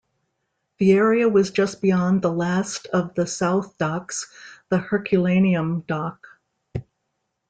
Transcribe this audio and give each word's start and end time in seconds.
The 0.79 0.93
area 0.93 1.29
was 1.29 1.51
just 1.51 1.79
beyond 1.79 2.23
the 2.23 2.31
last 2.33 2.87
of 2.87 3.13
the 3.13 3.27
South 3.27 3.77
Docks, 3.77 4.27
the 4.69 4.79
Herculaneum 4.79 5.81
Dock. 5.81 6.25